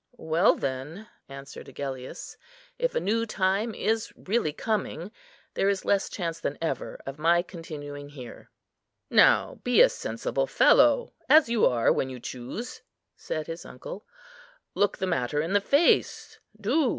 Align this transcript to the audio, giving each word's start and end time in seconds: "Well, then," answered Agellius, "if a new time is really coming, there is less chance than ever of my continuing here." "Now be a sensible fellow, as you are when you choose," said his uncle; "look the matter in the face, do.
"Well, 0.17 0.55
then," 0.55 1.09
answered 1.29 1.69
Agellius, 1.69 2.35
"if 2.79 2.95
a 2.95 2.99
new 2.99 3.27
time 3.27 3.75
is 3.75 4.11
really 4.15 4.51
coming, 4.51 5.11
there 5.53 5.69
is 5.69 5.85
less 5.85 6.09
chance 6.09 6.39
than 6.39 6.57
ever 6.59 6.99
of 7.05 7.19
my 7.19 7.43
continuing 7.43 8.09
here." 8.09 8.49
"Now 9.11 9.59
be 9.63 9.79
a 9.79 9.89
sensible 9.89 10.47
fellow, 10.47 11.13
as 11.29 11.49
you 11.49 11.67
are 11.67 11.91
when 11.93 12.09
you 12.09 12.19
choose," 12.19 12.81
said 13.15 13.45
his 13.45 13.63
uncle; 13.63 14.03
"look 14.73 14.97
the 14.97 15.05
matter 15.05 15.39
in 15.39 15.53
the 15.53 15.61
face, 15.61 16.39
do. 16.59 16.89